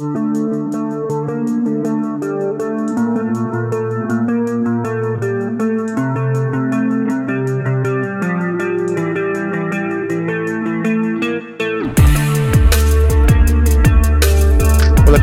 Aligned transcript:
Hola, 0.00 0.12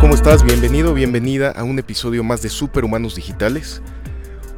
¿cómo 0.02 0.14
estás? 0.14 0.44
Bienvenido, 0.44 0.94
bienvenida 0.94 1.52
a 1.52 1.64
un 1.64 1.80
episodio 1.80 2.26
más 2.26 2.42
de 2.42 2.50
Superhumanos 2.50 3.16
Digitales. 3.16 3.82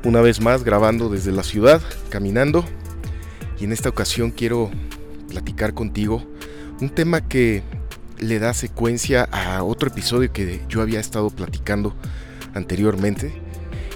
Una 0.04 0.22
vez 0.22 0.42
más 0.42 0.64
grabando 0.64 1.10
desde 1.10 1.32
la 1.32 1.44
ciudad, 1.44 1.80
caminando. 2.10 2.66
Y 3.60 3.66
en 3.66 3.72
esta 3.72 3.90
ocasión 3.90 4.32
quiero 4.32 4.72
platicar 5.30 5.76
contigo 5.76 6.24
un 6.82 6.90
tema 6.90 7.22
que 7.22 7.62
le 8.20 8.40
da 8.40 8.54
secuencia 8.54 9.24
a 9.32 9.64
otro 9.64 9.90
episodio 9.90 10.32
que 10.32 10.62
yo 10.70 10.82
había 10.82 11.00
estado 11.00 11.30
platicando 11.30 11.96
anteriormente. 12.54 13.34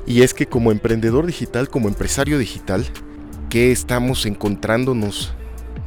Y 0.05 0.21
es 0.21 0.33
que 0.33 0.45
como 0.45 0.71
emprendedor 0.71 1.25
digital, 1.25 1.69
como 1.69 1.87
empresario 1.87 2.37
digital, 2.37 2.85
que 3.49 3.71
estamos 3.71 4.25
encontrándonos 4.25 5.33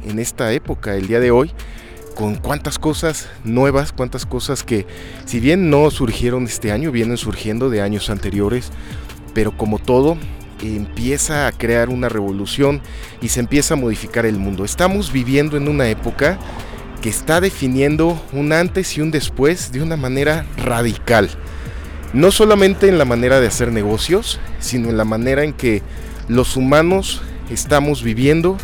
en 0.03 0.19
esta 0.19 0.53
época, 0.53 0.95
el 0.95 1.07
día 1.07 1.19
de 1.19 1.31
hoy, 1.31 1.51
con 2.15 2.35
cuántas 2.35 2.79
cosas 2.79 3.27
nuevas, 3.43 3.91
cuántas 3.91 4.25
cosas 4.25 4.63
que 4.63 4.85
si 5.25 5.39
bien 5.39 5.69
no 5.69 5.89
surgieron 5.91 6.45
este 6.45 6.71
año, 6.71 6.91
vienen 6.91 7.17
surgiendo 7.17 7.69
de 7.69 7.81
años 7.81 8.09
anteriores, 8.09 8.71
pero 9.33 9.57
como 9.57 9.79
todo, 9.79 10.17
empieza 10.61 11.47
a 11.47 11.51
crear 11.51 11.89
una 11.89 12.09
revolución 12.09 12.81
y 13.21 13.29
se 13.29 13.41
empieza 13.41 13.73
a 13.73 13.77
modificar 13.77 14.25
el 14.25 14.37
mundo. 14.37 14.63
Estamos 14.63 15.11
viviendo 15.11 15.57
en 15.57 15.67
una 15.67 15.89
época 15.89 16.39
que 17.05 17.09
está 17.11 17.39
definiendo 17.39 18.19
un 18.33 18.51
antes 18.51 18.97
y 18.97 19.01
un 19.01 19.11
después 19.11 19.71
de 19.71 19.83
una 19.83 19.95
manera 19.95 20.43
radical. 20.57 21.29
No 22.13 22.31
solamente 22.31 22.87
en 22.87 22.97
la 22.97 23.05
manera 23.05 23.39
de 23.39 23.45
hacer 23.45 23.71
negocios, 23.71 24.39
sino 24.57 24.89
en 24.89 24.97
la 24.97 25.05
manera 25.05 25.43
en 25.43 25.53
que 25.53 25.83
los 26.27 26.57
humanos 26.57 27.21
estamos 27.51 28.01
viviendo 28.01 28.57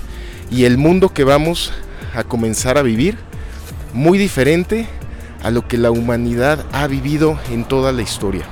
y 0.50 0.64
el 0.64 0.80
mundo 0.80 1.10
que 1.10 1.24
vamos 1.24 1.72
a 2.16 2.24
comenzar 2.24 2.80
a 2.80 2.82
vivir, 2.82 3.16
muy 3.94 4.18
diferente 4.18 4.88
a 5.44 5.52
lo 5.52 5.68
que 5.68 5.78
la 5.78 5.92
humanidad 5.92 6.66
ha 6.72 6.88
vivido 6.88 7.40
en 7.52 7.64
toda 7.64 7.92
la 7.92 8.02
historia. 8.02 8.46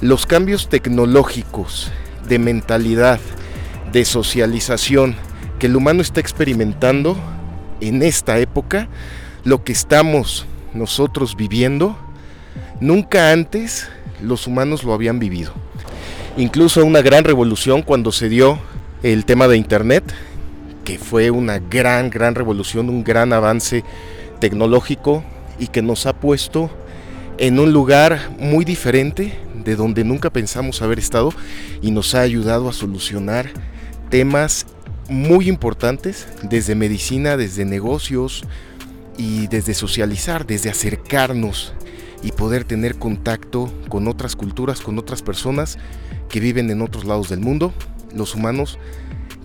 Los 0.00 0.24
cambios 0.24 0.68
tecnológicos, 0.68 1.90
de 2.28 2.38
mentalidad, 2.38 3.18
de 3.90 4.04
socialización 4.04 5.16
que 5.58 5.66
el 5.66 5.74
humano 5.74 6.00
está 6.00 6.20
experimentando 6.20 7.16
en 7.80 8.02
esta 8.02 8.38
época, 8.38 8.88
lo 9.44 9.64
que 9.64 9.72
estamos 9.72 10.46
nosotros 10.74 11.36
viviendo, 11.36 11.96
nunca 12.80 13.32
antes 13.32 13.88
los 14.22 14.46
humanos 14.46 14.84
lo 14.84 14.92
habían 14.92 15.18
vivido. 15.18 15.52
Incluso 16.36 16.84
una 16.84 17.00
gran 17.00 17.24
revolución 17.24 17.82
cuando 17.82 18.12
se 18.12 18.28
dio 18.28 18.58
el 19.02 19.24
tema 19.24 19.48
de 19.48 19.56
Internet, 19.56 20.04
que 20.84 20.98
fue 20.98 21.30
una 21.30 21.58
gran, 21.58 22.10
gran 22.10 22.34
revolución, 22.34 22.88
un 22.88 23.04
gran 23.04 23.32
avance 23.32 23.84
tecnológico 24.38 25.24
y 25.58 25.68
que 25.68 25.82
nos 25.82 26.06
ha 26.06 26.12
puesto 26.12 26.70
en 27.38 27.58
un 27.58 27.72
lugar 27.72 28.30
muy 28.38 28.64
diferente 28.64 29.38
de 29.64 29.76
donde 29.76 30.04
nunca 30.04 30.30
pensamos 30.30 30.80
haber 30.82 30.98
estado 30.98 31.32
y 31.82 31.90
nos 31.90 32.14
ha 32.14 32.20
ayudado 32.20 32.68
a 32.68 32.72
solucionar 32.72 33.50
temas 34.10 34.66
muy 35.08 35.48
importantes 35.48 36.26
desde 36.42 36.74
medicina, 36.74 37.36
desde 37.36 37.64
negocios 37.64 38.44
y 39.16 39.46
desde 39.46 39.74
socializar, 39.74 40.46
desde 40.46 40.70
acercarnos 40.70 41.74
y 42.22 42.32
poder 42.32 42.64
tener 42.64 42.96
contacto 42.96 43.72
con 43.88 44.08
otras 44.08 44.36
culturas, 44.36 44.80
con 44.80 44.98
otras 44.98 45.22
personas 45.22 45.78
que 46.28 46.40
viven 46.40 46.70
en 46.70 46.82
otros 46.82 47.04
lados 47.04 47.28
del 47.28 47.40
mundo. 47.40 47.72
Los 48.14 48.34
humanos 48.34 48.78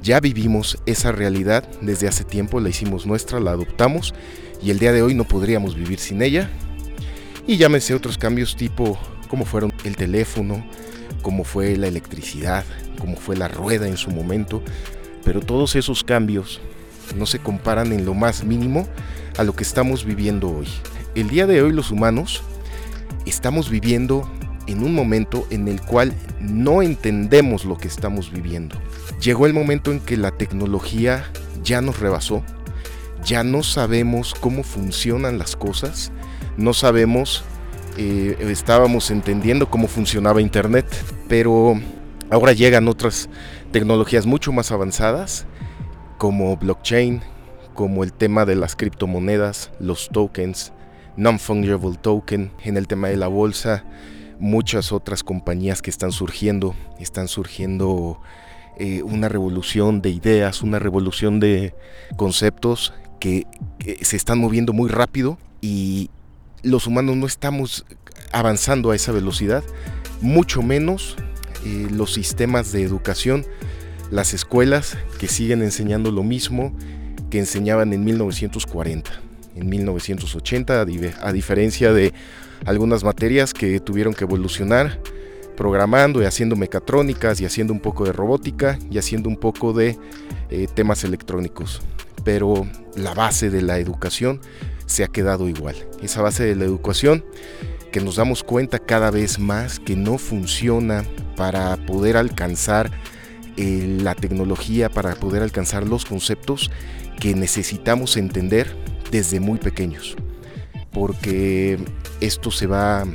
ya 0.01 0.19
vivimos 0.19 0.79
esa 0.85 1.11
realidad 1.11 1.67
desde 1.81 2.07
hace 2.07 2.23
tiempo, 2.23 2.59
la 2.59 2.69
hicimos 2.69 3.05
nuestra, 3.05 3.39
la 3.39 3.51
adoptamos 3.51 4.13
y 4.63 4.71
el 4.71 4.79
día 4.79 4.93
de 4.93 5.03
hoy 5.03 5.13
no 5.13 5.25
podríamos 5.25 5.75
vivir 5.75 5.99
sin 5.99 6.21
ella. 6.21 6.49
Y 7.47 7.57
llámese 7.57 7.93
otros 7.93 8.17
cambios 8.17 8.55
tipo 8.55 8.97
como 9.27 9.45
fueron 9.45 9.71
el 9.83 9.95
teléfono, 9.95 10.65
como 11.21 11.43
fue 11.43 11.77
la 11.77 11.87
electricidad, 11.87 12.65
como 12.99 13.15
fue 13.15 13.37
la 13.37 13.47
rueda 13.47 13.87
en 13.87 13.97
su 13.97 14.11
momento, 14.11 14.63
pero 15.23 15.41
todos 15.41 15.75
esos 15.75 16.03
cambios 16.03 16.59
no 17.15 17.25
se 17.25 17.39
comparan 17.39 17.91
en 17.93 18.05
lo 18.05 18.13
más 18.13 18.43
mínimo 18.43 18.87
a 19.37 19.43
lo 19.43 19.53
que 19.53 19.63
estamos 19.63 20.05
viviendo 20.05 20.49
hoy. 20.49 20.67
El 21.15 21.29
día 21.29 21.47
de 21.47 21.61
hoy 21.61 21.71
los 21.73 21.91
humanos 21.91 22.41
estamos 23.25 23.69
viviendo 23.69 24.29
en 24.67 24.83
un 24.83 24.93
momento 24.93 25.45
en 25.49 25.67
el 25.67 25.81
cual 25.81 26.13
no 26.39 26.81
entendemos 26.81 27.65
lo 27.65 27.77
que 27.77 27.87
estamos 27.87 28.31
viviendo. 28.31 28.77
Llegó 29.21 29.45
el 29.45 29.53
momento 29.53 29.91
en 29.91 29.99
que 29.99 30.17
la 30.17 30.31
tecnología 30.31 31.25
ya 31.63 31.81
nos 31.81 31.99
rebasó, 31.99 32.43
ya 33.23 33.43
no 33.43 33.63
sabemos 33.63 34.33
cómo 34.33 34.63
funcionan 34.63 35.37
las 35.37 35.55
cosas, 35.55 36.11
no 36.57 36.73
sabemos, 36.73 37.43
eh, 37.97 38.37
estábamos 38.49 39.11
entendiendo 39.11 39.69
cómo 39.69 39.87
funcionaba 39.87 40.41
Internet, 40.41 40.85
pero 41.27 41.79
ahora 42.31 42.53
llegan 42.53 42.87
otras 42.87 43.29
tecnologías 43.71 44.25
mucho 44.25 44.51
más 44.51 44.71
avanzadas, 44.71 45.45
como 46.17 46.55
blockchain, 46.57 47.21
como 47.73 48.03
el 48.03 48.13
tema 48.13 48.45
de 48.45 48.55
las 48.55 48.75
criptomonedas, 48.75 49.71
los 49.79 50.09
tokens, 50.09 50.71
non-fungible 51.17 51.97
token, 52.01 52.51
en 52.63 52.77
el 52.77 52.87
tema 52.87 53.09
de 53.09 53.17
la 53.17 53.27
bolsa, 53.27 53.83
muchas 54.39 54.91
otras 54.91 55.23
compañías 55.23 55.81
que 55.81 55.89
están 55.89 56.11
surgiendo, 56.11 56.73
están 56.99 57.27
surgiendo 57.27 58.19
eh, 58.77 59.03
una 59.03 59.29
revolución 59.29 60.01
de 60.01 60.09
ideas, 60.09 60.61
una 60.61 60.79
revolución 60.79 61.39
de 61.39 61.75
conceptos 62.15 62.93
que, 63.19 63.45
se 64.01 64.15
están 64.15 64.39
moviendo 64.39 64.73
muy 64.73 64.89
rápido 64.89 65.37
y 65.59 66.09
los 66.63 66.87
humanos 66.87 67.17
no 67.17 67.25
estamos 67.25 67.85
avanzando 68.31 68.91
a 68.91 68.95
esa 68.95 69.11
velocidad, 69.11 69.63
mucho 70.21 70.61
menos 70.61 71.17
eh, 71.65 71.87
los 71.91 72.13
sistemas 72.13 72.71
de 72.71 72.83
educación, 72.83 73.45
las 74.09 74.33
escuelas 74.33 74.97
que 75.19 75.27
siguen 75.27 75.61
enseñando 75.61 76.11
lo 76.11 76.23
mismo 76.23 76.75
que 77.29 77.39
enseñaban 77.39 77.93
en 77.93 78.03
1940, 78.03 79.09
en 79.55 79.69
1980, 79.69 80.85
a 81.21 81.33
diferencia 81.33 81.93
de 81.93 82.13
algunas 82.65 83.03
materias 83.03 83.53
que 83.53 83.79
tuvieron 83.79 84.13
que 84.13 84.23
evolucionar 84.23 84.99
programando 85.55 86.21
y 86.21 86.25
haciendo 86.25 86.55
mecatrónicas 86.55 87.39
y 87.41 87.45
haciendo 87.45 87.73
un 87.73 87.79
poco 87.79 88.05
de 88.05 88.11
robótica 88.11 88.79
y 88.89 88.97
haciendo 88.97 89.29
un 89.29 89.37
poco 89.37 89.73
de 89.73 89.97
eh, 90.49 90.67
temas 90.73 91.03
electrónicos. 91.03 91.81
Pero 92.23 92.67
la 92.95 93.13
base 93.13 93.49
de 93.49 93.61
la 93.61 93.79
educación 93.79 94.41
se 94.85 95.03
ha 95.03 95.07
quedado 95.07 95.47
igual. 95.47 95.75
Esa 96.01 96.21
base 96.21 96.43
de 96.43 96.55
la 96.55 96.65
educación 96.65 97.23
que 97.91 98.01
nos 98.01 98.15
damos 98.15 98.43
cuenta 98.43 98.79
cada 98.79 99.11
vez 99.11 99.39
más 99.39 99.79
que 99.79 99.95
no 99.95 100.17
funciona 100.17 101.03
para 101.41 101.75
poder 101.75 102.17
alcanzar 102.17 102.91
eh, 103.57 103.97
la 103.99 104.13
tecnología, 104.13 104.89
para 104.89 105.15
poder 105.15 105.41
alcanzar 105.41 105.87
los 105.87 106.05
conceptos 106.05 106.69
que 107.19 107.33
necesitamos 107.33 108.15
entender 108.15 108.77
desde 109.09 109.39
muy 109.39 109.57
pequeños. 109.57 110.15
Porque 110.91 111.83
esto 112.19 112.51
se 112.51 112.67
va, 112.67 113.05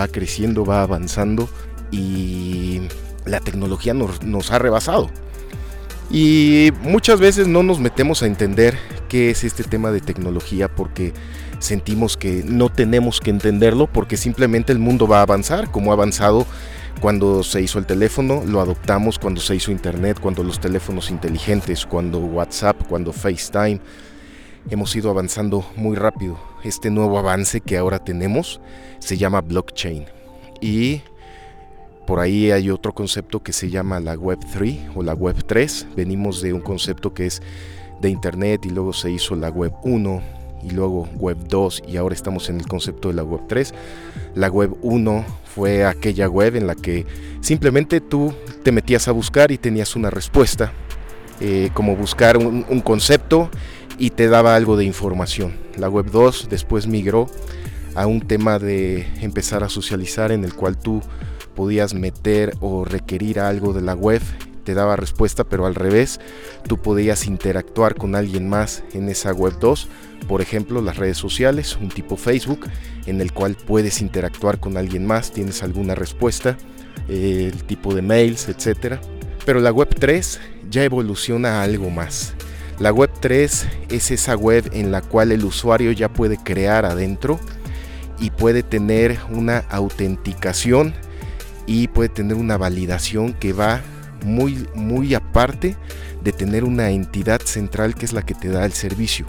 va 0.00 0.08
creciendo, 0.08 0.64
va 0.64 0.80
avanzando 0.80 1.50
y 1.90 2.80
la 3.26 3.40
tecnología 3.40 3.92
nos, 3.92 4.22
nos 4.22 4.52
ha 4.52 4.58
rebasado. 4.58 5.10
Y 6.10 6.72
muchas 6.80 7.20
veces 7.20 7.46
no 7.46 7.62
nos 7.62 7.78
metemos 7.78 8.22
a 8.22 8.26
entender 8.26 8.78
qué 9.10 9.28
es 9.28 9.44
este 9.44 9.64
tema 9.64 9.90
de 9.90 10.00
tecnología 10.00 10.74
porque 10.74 11.12
sentimos 11.58 12.16
que 12.16 12.42
no 12.42 12.70
tenemos 12.70 13.20
que 13.20 13.28
entenderlo 13.28 13.86
porque 13.86 14.16
simplemente 14.16 14.72
el 14.72 14.78
mundo 14.78 15.06
va 15.06 15.18
a 15.18 15.22
avanzar 15.22 15.70
como 15.70 15.90
ha 15.90 15.94
avanzado 15.94 16.46
cuando 17.00 17.42
se 17.42 17.60
hizo 17.60 17.78
el 17.78 17.86
teléfono, 17.86 18.42
lo 18.46 18.60
adoptamos 18.60 19.18
cuando 19.18 19.40
se 19.40 19.54
hizo 19.54 19.70
internet, 19.70 20.18
cuando 20.20 20.42
los 20.42 20.58
teléfonos 20.58 21.10
inteligentes, 21.10 21.84
cuando 21.84 22.18
WhatsApp, 22.18 22.86
cuando 22.88 23.12
FaceTime. 23.12 23.80
Hemos 24.68 24.96
ido 24.96 25.10
avanzando 25.10 25.64
muy 25.76 25.96
rápido. 25.96 26.38
Este 26.64 26.90
nuevo 26.90 27.18
avance 27.18 27.60
que 27.60 27.76
ahora 27.76 27.98
tenemos 28.00 28.60
se 28.98 29.16
llama 29.16 29.40
blockchain. 29.40 30.06
Y 30.60 31.02
por 32.06 32.18
ahí 32.18 32.50
hay 32.50 32.70
otro 32.70 32.92
concepto 32.92 33.42
que 33.42 33.52
se 33.52 33.70
llama 33.70 34.00
la 34.00 34.14
Web 34.14 34.40
3 34.52 34.78
o 34.94 35.02
la 35.02 35.14
Web 35.14 35.44
3. 35.46 35.88
Venimos 35.94 36.40
de 36.40 36.52
un 36.52 36.60
concepto 36.60 37.12
que 37.12 37.26
es 37.26 37.42
de 38.00 38.08
Internet 38.08 38.64
y 38.66 38.70
luego 38.70 38.92
se 38.92 39.10
hizo 39.10 39.36
la 39.36 39.50
Web 39.50 39.72
1 39.84 40.22
y 40.64 40.70
luego 40.70 41.08
Web 41.16 41.38
2 41.48 41.84
y 41.86 41.96
ahora 41.96 42.14
estamos 42.14 42.48
en 42.48 42.58
el 42.58 42.66
concepto 42.66 43.08
de 43.08 43.14
la 43.14 43.22
Web 43.22 43.42
3. 43.48 43.74
La 44.34 44.48
Web 44.48 44.76
1 44.82 45.24
fue 45.56 45.86
aquella 45.86 46.28
web 46.28 46.54
en 46.54 46.66
la 46.66 46.74
que 46.74 47.06
simplemente 47.40 48.02
tú 48.02 48.34
te 48.62 48.72
metías 48.72 49.08
a 49.08 49.12
buscar 49.12 49.50
y 49.50 49.56
tenías 49.56 49.96
una 49.96 50.10
respuesta, 50.10 50.70
eh, 51.40 51.70
como 51.72 51.96
buscar 51.96 52.36
un, 52.36 52.62
concepto 52.82 53.48
y 53.98 54.10
te 54.10 54.28
daba 54.28 54.54
algo 54.54 54.76
de 54.76 54.84
información. 54.84 55.56
La 55.78 55.88
Web 55.88 56.10
2 56.10 56.48
después 56.50 56.86
migró 56.86 57.30
a 57.94 58.06
un 58.06 58.20
tema 58.20 58.58
de 58.58 59.06
empezar 59.22 59.64
a 59.64 59.70
socializar 59.70 60.30
en 60.30 60.44
el 60.44 60.52
cual 60.52 60.76
tú 60.76 61.00
podías 61.54 61.94
meter 61.94 62.52
o 62.60 62.84
requerir 62.84 63.40
algo 63.40 63.72
de 63.72 63.80
la 63.80 63.94
web, 63.94 64.20
te 64.66 64.74
daba 64.74 64.96
respuesta, 64.96 65.44
pero 65.44 65.64
al 65.64 65.76
revés, 65.76 66.20
tú 66.66 66.76
podías 66.76 67.26
interactuar 67.26 67.94
con 67.94 68.16
alguien 68.16 68.48
más 68.48 68.82
en 68.92 69.08
esa 69.08 69.32
web 69.32 69.54
2, 69.60 69.88
por 70.26 70.42
ejemplo, 70.42 70.82
las 70.82 70.96
redes 70.96 71.16
sociales, 71.16 71.78
un 71.80 71.88
tipo 71.88 72.16
Facebook, 72.16 72.66
en 73.06 73.20
el 73.20 73.32
cual 73.32 73.56
puedes 73.56 74.02
interactuar 74.02 74.58
con 74.58 74.76
alguien 74.76 75.06
más, 75.06 75.30
tienes 75.30 75.62
alguna 75.62 75.94
respuesta, 75.94 76.58
el 77.08 77.62
tipo 77.62 77.94
de 77.94 78.02
mails, 78.02 78.48
etcétera. 78.48 79.00
Pero 79.44 79.60
la 79.60 79.70
web 79.70 79.88
3 79.88 80.40
ya 80.68 80.82
evoluciona 80.82 81.62
algo 81.62 81.88
más. 81.88 82.34
La 82.80 82.90
web 82.90 83.10
3 83.20 83.66
es 83.90 84.10
esa 84.10 84.34
web 84.34 84.68
en 84.72 84.90
la 84.90 85.00
cual 85.00 85.30
el 85.30 85.44
usuario 85.44 85.92
ya 85.92 86.12
puede 86.12 86.38
crear 86.38 86.84
adentro 86.84 87.38
y 88.18 88.30
puede 88.30 88.64
tener 88.64 89.16
una 89.30 89.58
autenticación 89.70 90.92
y 91.66 91.86
puede 91.86 92.08
tener 92.08 92.36
una 92.36 92.56
validación 92.56 93.32
que 93.32 93.52
va 93.52 93.80
muy 94.26 94.66
muy 94.74 95.14
aparte 95.14 95.76
de 96.22 96.32
tener 96.32 96.64
una 96.64 96.90
entidad 96.90 97.40
central 97.40 97.94
que 97.94 98.04
es 98.04 98.12
la 98.12 98.22
que 98.22 98.34
te 98.34 98.48
da 98.48 98.64
el 98.64 98.72
servicio. 98.72 99.24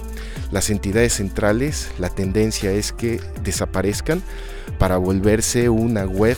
Las 0.51 0.69
entidades 0.69 1.13
centrales, 1.13 1.91
la 1.99 2.09
tendencia 2.09 2.71
es 2.71 2.91
que 2.91 3.21
desaparezcan 3.43 4.21
para 4.79 4.97
volverse 4.97 5.69
una 5.69 6.05
web 6.05 6.37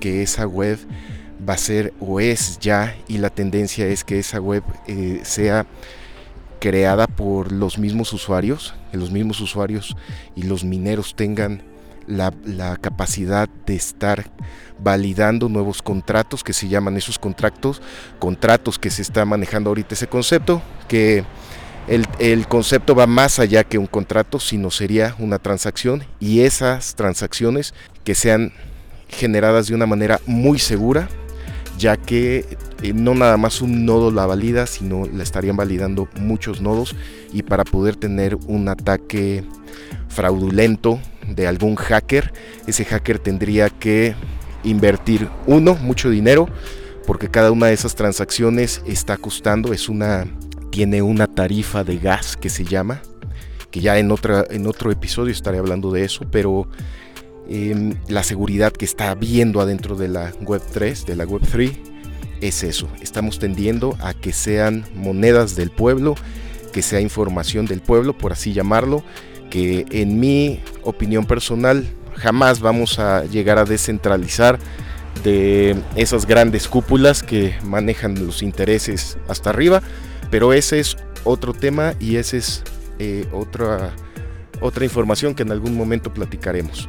que 0.00 0.22
esa 0.22 0.46
web 0.46 0.78
va 1.46 1.54
a 1.54 1.58
ser 1.58 1.92
o 2.00 2.20
es 2.20 2.58
ya 2.58 2.96
y 3.08 3.18
la 3.18 3.30
tendencia 3.30 3.86
es 3.86 4.04
que 4.04 4.18
esa 4.18 4.40
web 4.40 4.62
eh, 4.86 5.20
sea 5.22 5.66
creada 6.60 7.06
por 7.06 7.52
los 7.52 7.78
mismos 7.78 8.12
usuarios, 8.12 8.74
que 8.90 8.98
los 8.98 9.10
mismos 9.10 9.40
usuarios 9.40 9.96
y 10.36 10.44
los 10.44 10.64
mineros 10.64 11.14
tengan 11.14 11.62
la, 12.10 12.76
capacidad 12.76 13.48
de 13.66 13.74
estar 13.74 14.30
validando 14.78 15.48
nuevos 15.48 15.82
contratos 15.82 16.42
que 16.42 16.52
se 16.52 16.68
llaman 16.68 16.96
esos 16.96 17.18
contratos, 17.18 17.80
contratos 18.18 18.78
que 18.78 18.90
se 18.90 19.02
está 19.02 19.24
manejando 19.24 19.70
ahorita 19.70 19.94
ese 19.94 20.08
concepto, 20.08 20.62
que 20.88 21.24
el, 21.86 22.06
el, 22.18 22.46
concepto 22.46 22.94
va 22.94 23.06
más 23.06 23.38
allá 23.38 23.64
que 23.64 23.78
un 23.78 23.86
contrato, 23.86 24.38
sino 24.38 24.70
sería 24.70 25.14
una 25.18 25.38
transacción 25.38 26.04
y 26.18 26.40
esas 26.40 26.94
transacciones 26.94 27.74
que 28.04 28.14
sean 28.14 28.52
generadas 29.08 29.66
de 29.66 29.74
una 29.74 29.86
manera 29.86 30.20
muy 30.26 30.58
segura, 30.58 31.08
ya 31.80 31.96
que 31.96 32.44
eh, 32.82 32.92
no 32.92 33.14
nada 33.14 33.38
más 33.38 33.62
un 33.62 33.86
nodo 33.86 34.10
la 34.10 34.26
valida, 34.26 34.66
sino 34.66 35.06
la 35.06 35.22
estarían 35.22 35.56
validando 35.56 36.08
muchos 36.16 36.60
nodos 36.60 36.94
y 37.32 37.42
para 37.42 37.64
poder 37.64 37.96
tener 37.96 38.36
un 38.46 38.68
ataque 38.68 39.44
fraudulento 40.08 41.00
de 41.26 41.46
algún 41.46 41.76
hacker, 41.76 42.32
ese 42.66 42.84
hacker 42.84 43.18
tendría 43.18 43.70
que 43.70 44.14
invertir 44.62 45.28
uno, 45.46 45.74
mucho 45.74 46.10
dinero, 46.10 46.48
porque 47.06 47.28
cada 47.28 47.50
una 47.50 47.66
de 47.68 47.72
esas 47.72 47.94
transacciones 47.94 48.82
está 48.86 49.16
costando, 49.16 49.72
es 49.72 49.88
una 49.88 50.26
tiene 50.70 51.02
una 51.02 51.26
tarifa 51.26 51.82
de 51.82 51.98
gas 51.98 52.36
que 52.36 52.50
se 52.50 52.64
llama, 52.64 53.00
que 53.70 53.80
ya 53.80 53.98
en 53.98 54.12
otra 54.12 54.44
en 54.50 54.66
otro 54.66 54.92
episodio 54.92 55.32
estaré 55.32 55.58
hablando 55.58 55.90
de 55.90 56.04
eso, 56.04 56.26
pero 56.30 56.68
Em, 57.52 57.96
la 58.06 58.22
seguridad 58.22 58.72
que 58.72 58.84
está 58.84 59.12
viendo 59.16 59.60
adentro 59.60 59.96
de 59.96 60.06
la 60.06 60.32
Web 60.40 60.62
3, 60.72 61.04
de 61.04 61.16
la 61.16 61.24
Web 61.24 61.42
3, 61.50 61.72
es 62.40 62.62
eso. 62.62 62.88
Estamos 63.02 63.40
tendiendo 63.40 63.96
a 64.00 64.14
que 64.14 64.32
sean 64.32 64.86
monedas 64.94 65.56
del 65.56 65.70
pueblo, 65.70 66.14
que 66.72 66.80
sea 66.80 67.00
información 67.00 67.66
del 67.66 67.80
pueblo, 67.80 68.16
por 68.16 68.30
así 68.30 68.52
llamarlo, 68.52 69.02
que 69.50 69.84
en 69.90 70.20
mi 70.20 70.60
opinión 70.84 71.26
personal 71.26 71.88
jamás 72.14 72.60
vamos 72.60 73.00
a 73.00 73.24
llegar 73.24 73.58
a 73.58 73.64
descentralizar 73.64 74.60
de 75.24 75.74
esas 75.96 76.26
grandes 76.26 76.68
cúpulas 76.68 77.24
que 77.24 77.56
manejan 77.64 78.24
los 78.24 78.44
intereses 78.44 79.18
hasta 79.26 79.50
arriba, 79.50 79.82
pero 80.30 80.52
ese 80.52 80.78
es 80.78 80.96
otro 81.24 81.52
tema 81.52 81.94
y 81.98 82.14
esa 82.14 82.36
es 82.36 82.62
eh, 83.00 83.26
otra, 83.32 83.90
otra 84.60 84.84
información 84.84 85.34
que 85.34 85.42
en 85.42 85.50
algún 85.50 85.76
momento 85.76 86.14
platicaremos. 86.14 86.88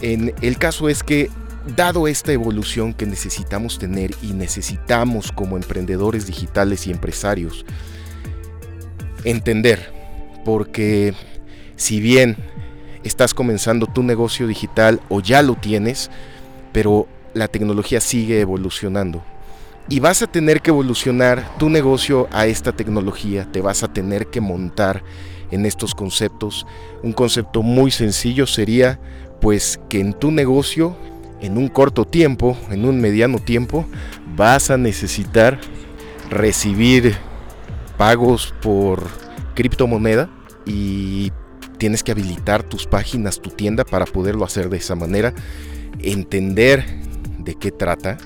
El 0.00 0.58
caso 0.58 0.88
es 0.88 1.02
que, 1.02 1.30
dado 1.74 2.06
esta 2.06 2.32
evolución 2.32 2.94
que 2.94 3.06
necesitamos 3.06 3.78
tener 3.78 4.12
y 4.22 4.32
necesitamos 4.32 5.32
como 5.32 5.56
emprendedores 5.56 6.26
digitales 6.26 6.86
y 6.86 6.92
empresarios, 6.92 7.64
entender, 9.24 9.92
porque 10.44 11.12
si 11.74 12.00
bien 12.00 12.36
estás 13.02 13.34
comenzando 13.34 13.86
tu 13.86 14.02
negocio 14.02 14.46
digital 14.46 15.00
o 15.08 15.20
ya 15.20 15.42
lo 15.42 15.54
tienes, 15.54 16.10
pero 16.72 17.08
la 17.34 17.48
tecnología 17.48 18.00
sigue 18.00 18.40
evolucionando. 18.40 19.22
Y 19.88 20.00
vas 20.00 20.22
a 20.22 20.26
tener 20.26 20.62
que 20.62 20.70
evolucionar 20.70 21.56
tu 21.58 21.68
negocio 21.68 22.28
a 22.32 22.46
esta 22.46 22.72
tecnología, 22.72 23.46
te 23.50 23.60
vas 23.60 23.82
a 23.82 23.92
tener 23.92 24.26
que 24.28 24.40
montar 24.40 25.02
en 25.50 25.64
estos 25.64 25.94
conceptos. 25.94 26.66
Un 27.02 27.12
concepto 27.12 27.62
muy 27.62 27.90
sencillo 27.90 28.46
sería 28.46 28.98
pues 29.40 29.80
que 29.88 30.00
en 30.00 30.12
tu 30.12 30.30
negocio, 30.30 30.96
en 31.40 31.56
un 31.58 31.68
corto 31.68 32.04
tiempo, 32.04 32.56
en 32.70 32.84
un 32.84 33.00
mediano 33.00 33.38
tiempo, 33.38 33.86
vas 34.36 34.70
a 34.70 34.76
necesitar 34.76 35.60
recibir 36.30 37.16
pagos 37.96 38.54
por 38.62 39.04
criptomoneda 39.54 40.30
y 40.64 41.32
tienes 41.78 42.02
que 42.02 42.12
habilitar 42.12 42.62
tus 42.62 42.86
páginas, 42.86 43.40
tu 43.40 43.50
tienda 43.50 43.84
para 43.84 44.06
poderlo 44.06 44.44
hacer 44.44 44.68
de 44.68 44.78
esa 44.78 44.94
manera, 44.94 45.34
entender 45.98 46.84
de 47.38 47.54
qué 47.54 47.70
trata, 47.70 48.18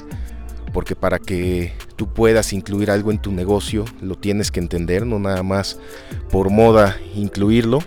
porque 0.72 0.94
para 0.94 1.18
que 1.18 1.72
tú 1.96 2.08
puedas 2.12 2.52
incluir 2.52 2.90
algo 2.90 3.10
en 3.10 3.18
tu 3.18 3.32
negocio, 3.32 3.84
lo 4.00 4.14
tienes 4.14 4.50
que 4.50 4.60
entender, 4.60 5.06
no 5.06 5.18
nada 5.18 5.42
más 5.42 5.78
por 6.30 6.50
moda 6.50 6.96
incluirlo, 7.14 7.80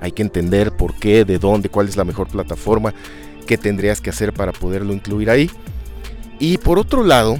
hay 0.00 0.12
que 0.12 0.22
entender 0.22 0.72
por 0.72 0.94
qué, 0.94 1.24
de 1.24 1.38
dónde, 1.38 1.68
cuál 1.68 1.88
es 1.88 1.96
la 1.96 2.04
mejor 2.04 2.28
plataforma, 2.28 2.94
qué 3.46 3.58
tendrías 3.58 4.00
que 4.00 4.10
hacer 4.10 4.32
para 4.32 4.52
poderlo 4.52 4.92
incluir 4.92 5.30
ahí. 5.30 5.50
Y 6.38 6.58
por 6.58 6.78
otro 6.78 7.02
lado, 7.02 7.38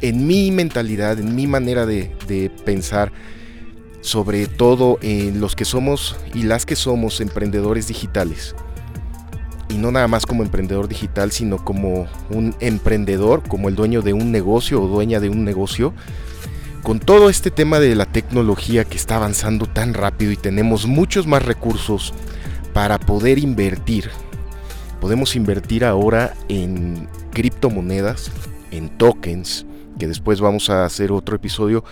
en 0.00 0.26
mi 0.26 0.50
mentalidad, 0.50 1.18
en 1.18 1.34
mi 1.34 1.46
manera 1.46 1.86
de, 1.86 2.50
pensar, 2.64 3.12
sobre 4.00 4.46
todo 4.46 4.98
en 5.00 5.40
los 5.40 5.56
que 5.56 5.64
somos 5.64 6.16
y 6.34 6.42
las 6.42 6.66
que 6.66 6.76
somos 6.76 7.20
emprendedores 7.20 7.88
digitales, 7.88 8.54
y 9.68 9.78
no 9.78 9.90
nada 9.90 10.06
más 10.08 10.26
como 10.26 10.42
emprendedor 10.42 10.88
digital, 10.88 11.32
sino 11.32 11.64
como 11.64 12.06
un 12.28 12.54
emprendedor, 12.60 13.42
como 13.48 13.68
el 13.68 13.74
dueño 13.74 14.02
de 14.02 14.12
un 14.12 14.30
negocio 14.30 14.82
o 14.82 14.88
dueña 14.88 15.20
de 15.20 15.30
un 15.30 15.44
negocio, 15.44 15.94
con 16.84 17.00
todo 17.00 17.30
este 17.30 17.50
tema 17.50 17.80
de 17.80 17.96
la 17.96 18.04
tecnología 18.04 18.84
que 18.84 18.98
está 18.98 19.16
avanzando 19.16 19.64
tan 19.64 19.94
rápido 19.94 20.32
y 20.32 20.36
tenemos 20.36 20.86
muchos 20.86 21.26
más 21.26 21.42
recursos 21.42 22.12
para 22.74 22.98
poder 23.00 23.38
invertir, 23.38 24.10
podemos 25.00 25.34
invertir 25.34 25.86
ahora 25.86 26.34
en 26.48 27.08
criptomonedas, 27.32 28.30
en 28.70 28.90
tokens, 28.90 29.64
que 29.98 30.06
después 30.06 30.42
vamos 30.42 30.68
a 30.68 30.84
hacer 30.84 31.10
otro 31.10 31.36
episodio 31.36 31.84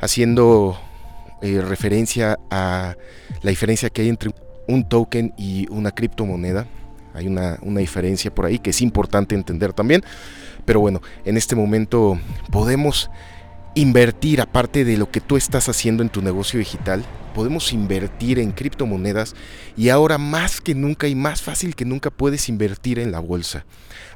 haciendo 0.00 0.80
eh, 1.40 1.60
referencia 1.60 2.40
a 2.50 2.96
la 3.42 3.50
diferencia 3.50 3.88
que 3.88 4.02
hay 4.02 4.08
entre 4.08 4.32
un 4.66 4.88
token 4.88 5.32
y 5.36 5.68
una 5.70 5.92
criptomoneda. 5.92 6.66
Hay 7.14 7.28
una, 7.28 7.58
una 7.62 7.80
diferencia 7.80 8.34
por 8.34 8.46
ahí 8.46 8.58
que 8.58 8.70
es 8.70 8.82
importante 8.82 9.36
entender 9.36 9.72
también. 9.72 10.02
Pero 10.64 10.80
bueno, 10.80 11.02
en 11.24 11.36
este 11.36 11.54
momento 11.54 12.18
podemos 12.50 13.10
invertir, 13.78 14.40
aparte 14.40 14.84
de 14.84 14.96
lo 14.96 15.08
que 15.10 15.20
tú 15.20 15.36
estás 15.36 15.68
haciendo 15.68 16.02
en 16.02 16.08
tu 16.08 16.20
negocio 16.20 16.58
digital, 16.58 17.04
podemos 17.32 17.72
invertir 17.72 18.40
en 18.40 18.50
criptomonedas 18.50 19.36
y 19.76 19.90
ahora 19.90 20.18
más 20.18 20.60
que 20.60 20.74
nunca 20.74 21.06
y 21.06 21.14
más 21.14 21.42
fácil 21.42 21.76
que 21.76 21.84
nunca 21.84 22.10
puedes 22.10 22.48
invertir 22.48 22.98
en 22.98 23.12
la 23.12 23.20
bolsa. 23.20 23.64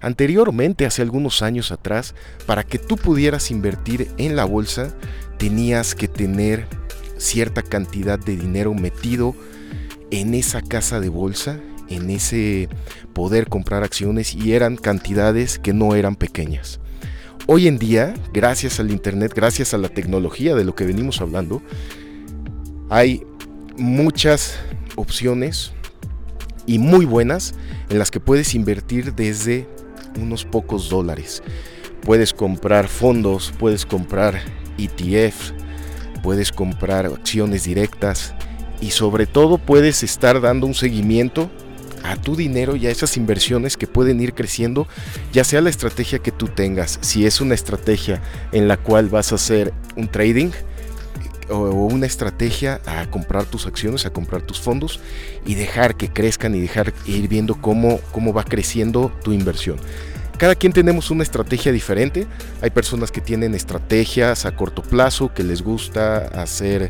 Anteriormente, 0.01 0.85
hace 0.85 1.03
algunos 1.03 1.43
años 1.43 1.71
atrás, 1.71 2.17
para 2.45 2.65
que 2.65 2.79
tú 2.79 2.97
pudieras 2.97 3.53
invertir 3.53 4.11
en 4.19 4.35
la 4.35 4.45
bolsa, 4.45 4.93
tenías 5.39 5.95
que 5.95 6.09
tener 6.09 6.67
cierta 7.17 7.63
cantidad 7.63 8.19
de 8.19 8.37
dinero 8.37 8.75
metido 8.75 9.37
en 10.11 10.35
esa 10.35 10.61
casa 10.61 10.99
de 10.99 11.09
bolsa, 11.09 11.61
en 11.89 12.11
ese 12.11 12.69
poder 13.13 13.49
comprar 13.49 13.85
acciones 13.85 14.35
y 14.35 14.55
eran 14.55 14.77
cantidades 14.77 15.61
que 15.61 15.73
no 15.73 15.95
eran 15.95 16.17
pequeñas. 16.17 16.81
Hoy 17.49 17.67
en 17.67 17.77
día, 17.77 18.15
gracias 18.33 18.79
al 18.79 18.93
Internet, 18.93 19.33
gracias 19.35 19.75
a 19.75 19.79
la 19.79 19.89
tecnología 19.89 20.55
de 20.55 20.65
lo 20.65 20.77
que 20.77 20.87
venimos 20.87 21.21
hablando, 21.21 21.61
hay 22.89 23.27
muchas 23.77 24.61
opciones 24.95 25.73
y 26.67 26.79
muy 26.79 27.05
buenas 27.05 27.55
en 27.91 27.99
las 27.99 28.13
que 28.13 28.21
puedes 28.21 28.55
invertir 28.55 29.15
desde 29.15 29.67
unos 30.21 30.45
pocos 30.45 30.89
dólares. 30.89 31.43
Puedes 32.03 32.33
comprar 32.33 32.87
fondos, 32.87 33.53
puedes 33.59 33.87
comprar 33.87 34.41
ETF, 34.79 35.51
puedes 36.23 36.53
comprar 36.53 37.07
acciones 37.07 37.65
directas 37.65 38.35
y 38.81 38.93
sobre 38.93 39.27
todo 39.27 39.59
puedes 39.59 40.05
estar 40.05 40.41
dando 40.41 40.69
un 40.69 40.75
seguimiento 40.75 41.51
a 42.03 42.17
tu 42.17 42.37
dinero 42.37 42.77
y 42.77 42.87
a 42.87 42.91
esas 42.91 43.17
inversiones 43.17 43.77
que 43.77 43.87
pueden 43.87 44.21
ir 44.21 44.35
creciendo, 44.35 44.87
ya 45.33 45.45
sea 45.45 45.61
la 45.61 45.71
estrategia 45.71 46.19
que 46.19 46.33
tú 46.33 46.49
tengas, 46.49 46.99
si 47.03 47.27
es 47.27 47.41
una 47.41 47.55
estrategia 47.55 48.23
en 48.53 48.69
la 48.69 48.77
cual 48.77 49.09
vas 49.09 49.33
a 49.33 49.37
hacer 49.37 49.73
un 49.97 50.09
trading, 50.09 50.51
o 51.49 51.71
una 51.71 52.07
estrategia 52.07 52.81
a 52.87 53.11
comprar 53.11 53.45
tus 53.45 53.67
acciones, 53.67 54.07
a 54.07 54.11
comprar 54.11 54.43
tus 54.43 54.61
fondos 54.61 55.01
y 55.45 55.55
dejar 55.55 55.97
que 55.97 56.09
crezcan 56.09 56.55
y 56.55 56.61
dejar 56.61 56.93
ir 57.07 57.29
viendo 57.29 57.61
cómo, 57.61 58.01
cómo 58.13 58.33
va 58.33 58.45
creciendo 58.45 59.13
tu 59.23 59.33
inversión. 59.33 59.77
Cada 60.39 60.55
quien 60.55 60.73
tenemos 60.73 61.11
una 61.11 61.23
estrategia 61.23 61.71
diferente. 61.71 62.27
Hay 62.63 62.71
personas 62.71 63.13
que 63.13 63.21
tienen 63.21 63.55
estrategias 63.55 64.45
a 64.45 64.57
corto 64.57 64.83
plazo, 64.83 65.33
que 65.33 65.45
les 65.45 65.63
gusta 65.63 66.17
hacer 66.19 66.89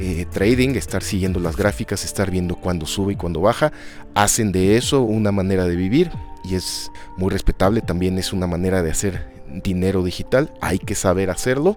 eh, 0.00 0.26
trading, 0.30 0.70
estar 0.70 1.02
siguiendo 1.02 1.38
las 1.38 1.56
gráficas, 1.56 2.04
estar 2.04 2.30
viendo 2.30 2.56
cuándo 2.56 2.86
sube 2.86 3.12
y 3.12 3.16
cuándo 3.16 3.40
baja. 3.40 3.72
Hacen 4.14 4.50
de 4.50 4.76
eso 4.76 5.02
una 5.02 5.30
manera 5.30 5.66
de 5.66 5.76
vivir 5.76 6.10
y 6.44 6.54
es 6.54 6.90
muy 7.16 7.30
respetable. 7.30 7.80
También 7.80 8.18
es 8.18 8.32
una 8.32 8.46
manera 8.46 8.82
de 8.82 8.90
hacer 8.90 9.28
dinero 9.62 10.02
digital. 10.02 10.52
Hay 10.60 10.78
que 10.78 10.94
saber 10.94 11.30
hacerlo 11.30 11.76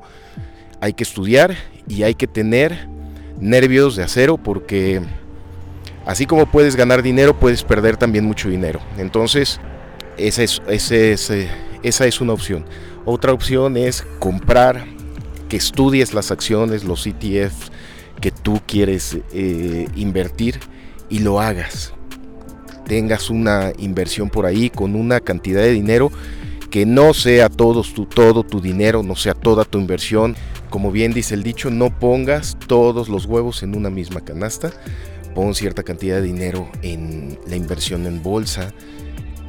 hay 0.84 0.92
que 0.92 1.04
estudiar 1.04 1.56
y 1.88 2.04
hay 2.04 2.14
que 2.14 2.28
tener 2.28 2.90
nervios 3.40 3.96
de 3.96 4.04
acero 4.04 4.36
porque 4.36 5.02
así 6.06 6.26
como 6.26 6.46
puedes 6.46 6.76
ganar 6.76 7.02
dinero, 7.02 7.40
puedes 7.40 7.64
perder 7.64 7.96
también 7.96 8.26
mucho 8.26 8.50
dinero. 8.50 8.82
Entonces, 8.98 9.62
esa 10.18 10.44
es, 10.44 10.62
esa 10.68 12.06
es 12.06 12.20
una 12.20 12.34
opción. 12.34 12.66
Otra 13.06 13.32
opción 13.32 13.78
es 13.78 14.06
comprar, 14.20 14.84
que 15.48 15.56
estudies 15.56 16.14
las 16.14 16.32
acciones, 16.32 16.84
los 16.84 17.08
ETF 17.08 17.70
que 18.22 18.32
tú 18.32 18.62
quieres 18.66 19.18
eh, 19.34 19.88
invertir 19.96 20.60
y 21.10 21.20
lo 21.20 21.40
hagas. 21.40 21.94
Tengas 22.86 23.30
una 23.30 23.72
inversión 23.78 24.30
por 24.30 24.46
ahí 24.46 24.70
con 24.70 24.96
una 24.96 25.20
cantidad 25.20 25.62
de 25.62 25.72
dinero 25.72 26.12
que 26.74 26.88
no 26.88 27.14
sea 27.14 27.50
todo 27.50 27.84
tu, 27.84 28.08
todo 28.08 28.44
tu 28.44 28.60
dinero, 28.60 29.04
no 29.04 29.16
sea 29.16 29.36
toda 29.36 29.64
tu 29.64 29.78
inversión. 29.78 30.36
Como 30.72 30.92
bien 30.92 31.14
dice 31.14 31.36
el 31.36 31.44
dicho, 31.44 31.70
no 31.70 31.98
pongas 32.00 32.58
todos 32.68 33.10
los 33.10 33.26
huevos 33.26 33.62
en 33.62 33.76
una 33.76 33.92
misma 33.92 34.22
canasta. 34.22 34.72
Pon 35.36 35.54
cierta 35.54 35.84
cantidad 35.84 36.16
de 36.16 36.24
dinero 36.24 36.68
en 36.82 37.38
la 37.48 37.56
inversión 37.56 38.08
en 38.08 38.24
bolsa. 38.24 38.74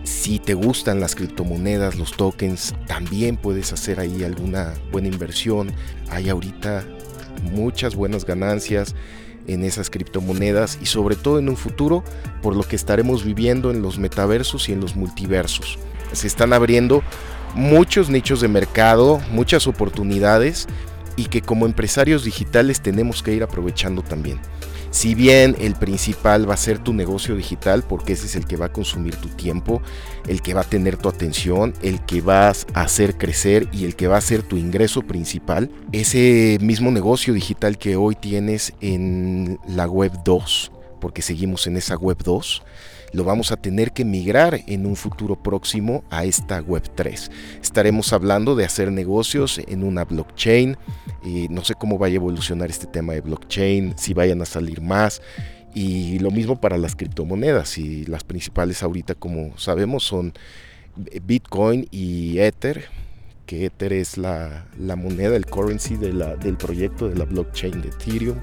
Si 0.02 0.38
te 0.38 0.52
gustan 0.52 1.00
las 1.00 1.14
criptomonedas, 1.14 1.96
los 1.96 2.12
tokens, 2.12 2.74
también 2.86 3.38
puedes 3.38 3.72
hacer 3.72 4.00
ahí 4.00 4.22
alguna 4.22 4.74
buena 4.92 5.08
inversión. 5.08 5.72
Hay 6.10 6.28
ahorita 6.28 6.84
muchas 7.44 7.94
buenas 7.94 8.24
ganancias 8.24 8.94
en 9.46 9.64
esas 9.64 9.90
criptomonedas 9.90 10.78
y 10.80 10.86
sobre 10.86 11.16
todo 11.16 11.38
en 11.38 11.48
un 11.48 11.56
futuro 11.56 12.02
por 12.42 12.56
lo 12.56 12.62
que 12.62 12.76
estaremos 12.76 13.24
viviendo 13.24 13.70
en 13.70 13.82
los 13.82 13.98
metaversos 13.98 14.68
y 14.68 14.72
en 14.72 14.80
los 14.80 14.96
multiversos. 14.96 15.78
Se 16.12 16.26
están 16.26 16.52
abriendo 16.52 17.02
muchos 17.54 18.10
nichos 18.10 18.40
de 18.40 18.48
mercado, 18.48 19.20
muchas 19.30 19.66
oportunidades 19.66 20.66
y 21.16 21.26
que 21.26 21.42
como 21.42 21.66
empresarios 21.66 22.24
digitales 22.24 22.80
tenemos 22.80 23.22
que 23.22 23.34
ir 23.34 23.42
aprovechando 23.42 24.02
también. 24.02 24.40
Si 24.94 25.16
bien 25.16 25.56
el 25.58 25.74
principal 25.74 26.48
va 26.48 26.54
a 26.54 26.56
ser 26.56 26.78
tu 26.78 26.92
negocio 26.92 27.34
digital, 27.34 27.82
porque 27.82 28.12
ese 28.12 28.26
es 28.26 28.36
el 28.36 28.46
que 28.46 28.56
va 28.56 28.66
a 28.66 28.72
consumir 28.72 29.16
tu 29.16 29.28
tiempo, 29.28 29.82
el 30.28 30.40
que 30.40 30.54
va 30.54 30.60
a 30.60 30.64
tener 30.64 30.98
tu 30.98 31.08
atención, 31.08 31.74
el 31.82 31.98
que 32.06 32.20
vas 32.20 32.64
a 32.74 32.82
hacer 32.82 33.18
crecer 33.18 33.68
y 33.72 33.86
el 33.86 33.96
que 33.96 34.06
va 34.06 34.18
a 34.18 34.20
ser 34.20 34.44
tu 34.44 34.56
ingreso 34.56 35.02
principal, 35.02 35.68
ese 35.90 36.58
mismo 36.60 36.92
negocio 36.92 37.34
digital 37.34 37.76
que 37.76 37.96
hoy 37.96 38.14
tienes 38.14 38.72
en 38.80 39.58
la 39.66 39.88
web 39.88 40.12
2, 40.24 40.70
porque 41.04 41.20
seguimos 41.20 41.66
en 41.66 41.76
esa 41.76 41.96
web 41.96 42.16
2, 42.24 42.62
lo 43.12 43.24
vamos 43.24 43.52
a 43.52 43.58
tener 43.58 43.92
que 43.92 44.06
migrar 44.06 44.60
en 44.66 44.86
un 44.86 44.96
futuro 44.96 45.36
próximo 45.36 46.02
a 46.08 46.24
esta 46.24 46.62
web 46.62 46.82
3. 46.94 47.30
Estaremos 47.60 48.14
hablando 48.14 48.56
de 48.56 48.64
hacer 48.64 48.90
negocios 48.90 49.60
en 49.68 49.84
una 49.84 50.06
blockchain. 50.06 50.78
y 51.22 51.48
no 51.50 51.62
sé 51.62 51.74
cómo 51.74 51.98
vaya 51.98 52.14
a 52.14 52.16
evolucionar 52.22 52.70
este 52.70 52.86
tema 52.86 53.12
de 53.12 53.20
blockchain, 53.20 53.98
si 53.98 54.14
vayan 54.14 54.40
a 54.40 54.46
salir 54.46 54.80
más. 54.80 55.20
Y 55.74 56.20
lo 56.20 56.30
mismo 56.30 56.58
para 56.58 56.78
las 56.78 56.96
criptomonedas. 56.96 57.76
Y 57.76 58.06
las 58.06 58.24
principales 58.24 58.82
ahorita, 58.82 59.14
como 59.14 59.58
sabemos, 59.58 60.04
son 60.04 60.32
Bitcoin 61.22 61.86
y 61.90 62.38
Ether 62.38 62.88
que 63.44 63.66
Ether 63.66 63.92
es 63.92 64.16
la, 64.16 64.64
moneda, 64.96 65.36
el 65.36 65.44
currency 65.44 65.96
de 65.98 66.14
la, 66.14 66.34
del 66.36 66.56
proyecto 66.56 67.10
de 67.10 67.16
la 67.16 67.26
blockchain 67.26 67.82
de 67.82 67.88
Ethereum. 67.88 68.38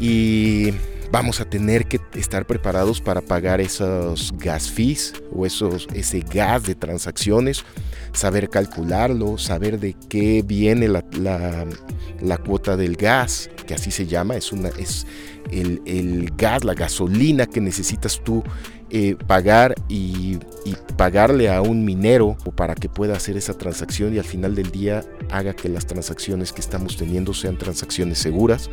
Y 0.00 0.72
vamos 1.10 1.40
a 1.40 1.44
tener 1.44 1.86
que 1.86 2.00
estar 2.14 2.46
preparados 2.46 3.00
para 3.00 3.20
pagar 3.20 3.60
esos 3.60 4.32
gas 4.36 4.70
fees 4.70 5.14
o 5.32 5.46
esos, 5.46 5.88
ese 5.94 6.20
gas 6.20 6.64
de 6.64 6.74
transacciones, 6.74 7.64
saber 8.12 8.48
calcularlo, 8.48 9.38
saber 9.38 9.80
de 9.80 9.94
qué 10.08 10.42
viene 10.46 10.88
la, 10.88 11.04
cuota 12.44 12.76
del 12.76 12.96
gas, 12.96 13.50
que 13.66 13.74
así 13.74 13.90
se 13.90 14.06
llama, 14.06 14.36
es, 14.36 14.52
una, 14.52 14.68
es 14.68 15.06
el, 15.50 16.32
gas, 16.36 16.64
la 16.64 16.74
gasolina 16.74 17.46
que 17.46 17.60
necesitas 17.60 18.20
tú 18.22 18.42
eh, 18.90 19.16
pagar 19.26 19.74
y, 19.88 20.38
y, 20.64 20.74
pagarle 20.96 21.50
a 21.50 21.60
un 21.60 21.84
minero 21.84 22.36
para 22.56 22.74
que 22.74 22.88
pueda 22.88 23.14
hacer 23.16 23.36
esa 23.36 23.52
transacción 23.54 24.14
y 24.14 24.18
al 24.18 24.24
final 24.24 24.54
del 24.54 24.70
día 24.70 25.04
haga 25.30 25.54
que 25.54 25.68
las 25.68 25.86
transacciones 25.86 26.52
que 26.52 26.60
estamos 26.60 26.96
teniendo 26.96 27.34
sean 27.34 27.58
transacciones 27.58 28.18
seguras. 28.18 28.70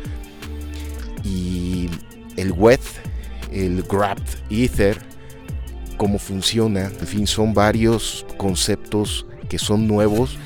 Y 1.22 1.90
el 2.36 2.52
WETH, 2.52 2.80
el 3.52 3.82
Grabbed 3.82 4.22
Ether, 4.50 4.98
cómo 5.96 6.18
funciona, 6.18 6.86
en 6.86 7.06
fin, 7.06 7.26
son 7.26 7.54
varios 7.54 8.26
conceptos 8.36 9.26
que 9.48 9.58
son 9.58 9.86
nuevos, 9.86 10.38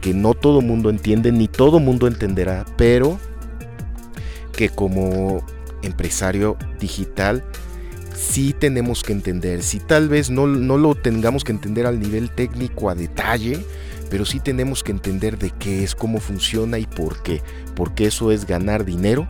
que 0.00 0.14
no 0.14 0.34
todo 0.34 0.60
mundo 0.60 0.90
entiende, 0.90 1.32
ni 1.32 1.48
todo 1.48 1.80
mundo 1.80 2.06
entenderá, 2.06 2.64
pero 2.76 3.18
que 4.52 4.68
como 4.68 5.44
empresario 5.82 6.56
digital 6.80 7.44
sí 8.14 8.52
tenemos 8.52 9.02
que 9.02 9.12
entender, 9.12 9.62
si 9.62 9.78
tal 9.78 10.08
vez 10.08 10.28
no, 10.28 10.46
no 10.46 10.76
lo 10.76 10.94
tengamos 10.94 11.44
que 11.44 11.52
entender 11.52 11.86
al 11.86 12.00
nivel 12.00 12.30
técnico 12.30 12.90
a 12.90 12.94
detalle, 12.94 13.64
pero 14.10 14.24
sí 14.24 14.40
tenemos 14.40 14.82
que 14.82 14.92
entender 14.92 15.38
de 15.38 15.50
qué 15.50 15.84
es, 15.84 15.94
cómo 15.94 16.18
funciona 16.18 16.78
y 16.78 16.86
por 16.86 17.22
qué, 17.22 17.42
porque 17.76 18.06
eso 18.06 18.32
es 18.32 18.46
ganar 18.46 18.84
dinero 18.84 19.28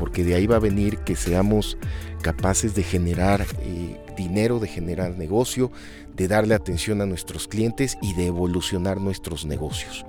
porque 0.00 0.24
de 0.24 0.34
ahí 0.34 0.46
va 0.46 0.56
a 0.56 0.60
venir 0.60 0.96
que 1.00 1.14
seamos 1.14 1.76
capaces 2.22 2.74
de 2.74 2.82
generar 2.82 3.44
eh, 3.60 4.00
dinero, 4.16 4.58
de 4.58 4.66
generar 4.66 5.18
negocio, 5.18 5.70
de 6.16 6.26
darle 6.26 6.54
atención 6.54 7.02
a 7.02 7.06
nuestros 7.06 7.46
clientes 7.46 7.98
y 8.00 8.14
de 8.14 8.28
evolucionar 8.28 8.98
nuestros 8.98 9.44
negocios. 9.44 10.06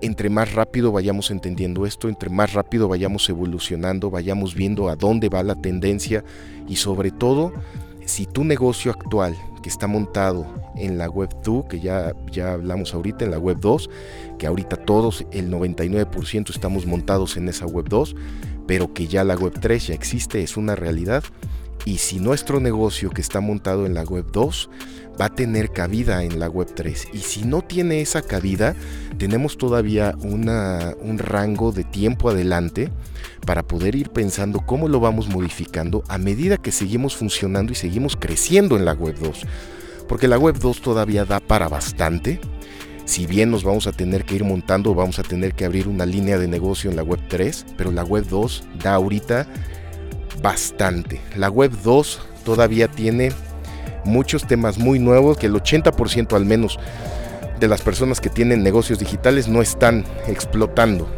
Entre 0.00 0.30
más 0.30 0.54
rápido 0.54 0.90
vayamos 0.90 1.30
entendiendo 1.30 1.84
esto, 1.84 2.08
entre 2.08 2.30
más 2.30 2.54
rápido 2.54 2.88
vayamos 2.88 3.28
evolucionando, 3.28 4.10
vayamos 4.10 4.54
viendo 4.54 4.88
a 4.88 4.96
dónde 4.96 5.28
va 5.28 5.42
la 5.42 5.54
tendencia 5.54 6.24
y 6.66 6.76
sobre 6.76 7.10
todo, 7.10 7.52
si 8.06 8.24
tu 8.24 8.42
negocio 8.42 8.90
actual 8.90 9.36
que 9.62 9.68
está 9.68 9.86
montado 9.86 10.46
en 10.76 10.98
la 10.98 11.08
web 11.08 11.30
2, 11.42 11.64
que 11.66 11.80
ya, 11.80 12.14
ya 12.30 12.52
hablamos 12.52 12.92
ahorita, 12.92 13.24
en 13.24 13.30
la 13.30 13.38
web 13.38 13.58
2, 13.60 13.88
que 14.38 14.46
ahorita 14.46 14.76
todos, 14.76 15.24
el 15.30 15.50
99% 15.50 16.50
estamos 16.50 16.84
montados 16.84 17.38
en 17.38 17.48
esa 17.48 17.64
web 17.64 17.88
2, 17.88 18.14
pero 18.66 18.92
que 18.92 19.06
ya 19.06 19.24
la 19.24 19.34
web 19.34 19.54
3 19.60 19.88
ya 19.88 19.94
existe, 19.94 20.42
es 20.42 20.56
una 20.56 20.74
realidad. 20.74 21.24
Y 21.84 21.98
si 21.98 22.18
nuestro 22.18 22.60
negocio 22.60 23.10
que 23.10 23.20
está 23.20 23.40
montado 23.40 23.84
en 23.84 23.94
la 23.94 24.04
web 24.04 24.24
2 24.32 24.70
va 25.20 25.26
a 25.26 25.34
tener 25.34 25.70
cabida 25.70 26.24
en 26.24 26.40
la 26.40 26.48
web 26.48 26.68
3 26.74 27.08
y 27.12 27.18
si 27.18 27.44
no 27.44 27.62
tiene 27.62 28.00
esa 28.00 28.22
cabida, 28.22 28.74
tenemos 29.18 29.58
todavía 29.58 30.14
un 30.20 31.18
rango 31.18 31.72
de 31.72 31.84
tiempo 31.84 32.30
adelante 32.30 32.90
para 33.46 33.62
poder 33.62 33.94
ir 33.94 34.10
pensando 34.10 34.60
cómo 34.60 34.88
lo 34.88 34.98
vamos 34.98 35.28
modificando 35.28 36.02
a 36.08 36.18
medida 36.18 36.56
que 36.56 36.72
seguimos 36.72 37.16
funcionando 37.16 37.72
y 37.72 37.76
seguimos 37.76 38.16
creciendo 38.16 38.76
en 38.76 38.84
la 38.84 38.94
web 38.94 39.16
2. 39.20 39.42
Porque 40.08 40.28
la 40.28 40.38
web 40.38 40.58
2 40.58 40.80
todavía 40.80 41.24
da 41.24 41.40
para 41.40 41.68
bastante, 41.68 42.40
si 43.04 43.26
bien 43.26 43.50
nos 43.50 43.64
vamos 43.64 43.86
a 43.86 43.92
tener 43.92 44.24
que 44.24 44.36
ir 44.36 44.44
montando, 44.44 44.94
vamos 44.94 45.18
a 45.18 45.22
tener 45.22 45.54
que 45.54 45.64
abrir 45.64 45.88
una 45.88 46.06
línea 46.06 46.38
de 46.38 46.48
negocio 46.48 46.90
en 46.90 46.96
la 46.96 47.02
web 47.02 47.20
3, 47.28 47.66
pero 47.76 47.90
la 47.90 48.02
web 48.02 48.26
2 48.28 48.64
da 48.82 48.94
ahorita 48.94 49.46
bastante. 50.42 51.20
La 51.36 51.50
web 51.50 51.70
2 51.82 52.20
todavía 52.44 52.88
tiene 52.88 53.32
muchos 54.04 54.46
temas 54.46 54.78
muy 54.78 54.98
nuevos 54.98 55.36
que 55.36 55.46
el 55.46 55.54
80% 55.54 56.34
al 56.34 56.44
menos 56.44 56.78
de 57.60 57.68
las 57.68 57.82
personas 57.82 58.20
que 58.20 58.30
tienen 58.30 58.62
negocios 58.62 58.98
digitales 58.98 59.48
no 59.48 59.62
están 59.62 60.04
explotando 60.26 61.08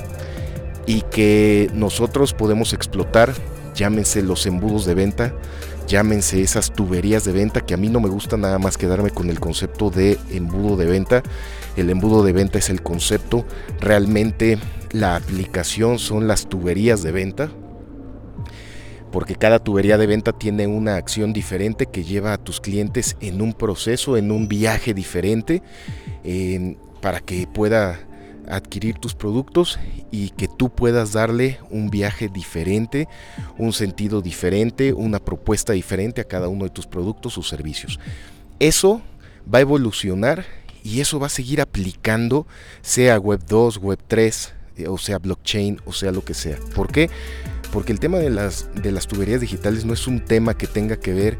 y 0.86 1.02
que 1.02 1.70
nosotros 1.72 2.32
podemos 2.32 2.72
explotar, 2.72 3.32
llámense 3.74 4.22
los 4.22 4.46
embudos 4.46 4.86
de 4.86 4.94
venta, 4.94 5.34
llámense 5.86 6.42
esas 6.42 6.72
tuberías 6.72 7.24
de 7.24 7.32
venta, 7.32 7.60
que 7.60 7.74
a 7.74 7.76
mí 7.76 7.88
no 7.88 8.00
me 8.00 8.08
gusta 8.08 8.36
nada 8.36 8.58
más 8.58 8.76
quedarme 8.76 9.10
con 9.10 9.30
el 9.30 9.40
concepto 9.40 9.90
de 9.90 10.18
embudo 10.30 10.76
de 10.76 10.86
venta. 10.86 11.22
El 11.76 11.90
embudo 11.90 12.24
de 12.24 12.32
venta 12.32 12.58
es 12.58 12.70
el 12.70 12.82
concepto, 12.82 13.44
realmente 13.80 14.58
la 14.92 15.16
aplicación 15.16 15.98
son 15.98 16.26
las 16.26 16.48
tuberías 16.48 17.02
de 17.02 17.12
venta, 17.12 17.50
porque 19.12 19.36
cada 19.36 19.58
tubería 19.58 19.98
de 19.98 20.06
venta 20.06 20.32
tiene 20.32 20.66
una 20.66 20.96
acción 20.96 21.32
diferente 21.32 21.86
que 21.86 22.04
lleva 22.04 22.32
a 22.32 22.38
tus 22.38 22.60
clientes 22.60 23.16
en 23.20 23.40
un 23.40 23.52
proceso, 23.52 24.16
en 24.16 24.30
un 24.30 24.48
viaje 24.48 24.94
diferente, 24.94 25.62
para 27.00 27.20
que 27.20 27.46
pueda 27.46 28.00
adquirir 28.48 28.98
tus 28.98 29.14
productos 29.14 29.78
y 30.10 30.30
que 30.30 30.48
tú 30.48 30.70
puedas 30.70 31.12
darle 31.12 31.58
un 31.70 31.90
viaje 31.90 32.28
diferente, 32.28 33.08
un 33.58 33.72
sentido 33.72 34.22
diferente, 34.22 34.92
una 34.92 35.18
propuesta 35.18 35.72
diferente 35.72 36.20
a 36.20 36.24
cada 36.24 36.48
uno 36.48 36.64
de 36.64 36.70
tus 36.70 36.86
productos 36.86 37.38
o 37.38 37.42
servicios. 37.42 37.98
Eso 38.58 39.02
va 39.52 39.58
a 39.58 39.62
evolucionar 39.62 40.44
y 40.82 41.00
eso 41.00 41.18
va 41.18 41.26
a 41.26 41.30
seguir 41.30 41.60
aplicando, 41.60 42.46
sea 42.80 43.18
Web 43.18 43.42
2, 43.48 43.78
Web 43.78 43.98
3, 44.06 44.54
eh, 44.76 44.88
o 44.88 44.98
sea 44.98 45.18
blockchain, 45.18 45.80
o 45.84 45.92
sea 45.92 46.12
lo 46.12 46.24
que 46.24 46.34
sea. 46.34 46.58
¿Por 46.74 46.92
qué? 46.92 47.10
Porque 47.72 47.92
el 47.92 48.00
tema 48.00 48.18
de 48.18 48.30
las, 48.30 48.68
de 48.74 48.92
las 48.92 49.06
tuberías 49.06 49.40
digitales 49.40 49.84
no 49.84 49.92
es 49.92 50.06
un 50.06 50.24
tema 50.24 50.56
que 50.56 50.66
tenga 50.66 50.96
que 50.96 51.12
ver 51.12 51.38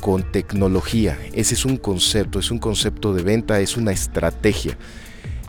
con 0.00 0.30
tecnología. 0.32 1.18
Ese 1.32 1.54
es 1.54 1.64
un 1.64 1.76
concepto, 1.76 2.38
es 2.38 2.50
un 2.50 2.58
concepto 2.58 3.14
de 3.14 3.22
venta, 3.22 3.60
es 3.60 3.76
una 3.76 3.92
estrategia. 3.92 4.76